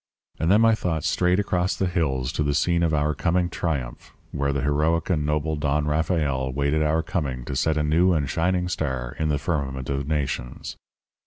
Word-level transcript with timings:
And 0.39 0.49
then 0.49 0.61
my 0.61 0.73
thoughts 0.73 1.07
strayed 1.07 1.39
across 1.39 1.75
the 1.75 1.85
hills 1.85 2.31
to 2.31 2.41
the 2.41 2.55
scene 2.55 2.81
of 2.81 2.91
our 2.91 3.13
coming 3.13 3.51
triumph 3.51 4.13
where 4.31 4.51
the 4.51 4.63
heroic 4.63 5.11
and 5.11 5.27
noble 5.27 5.55
Don 5.55 5.85
Rafael 5.85 6.41
awaited 6.45 6.81
our 6.81 7.03
coming 7.03 7.45
to 7.45 7.55
set 7.55 7.77
a 7.77 7.83
new 7.83 8.11
and 8.11 8.27
shining 8.27 8.67
star 8.67 9.15
in 9.19 9.29
the 9.29 9.37
firmament 9.37 9.91
of 9.91 10.07
nations. 10.07 10.75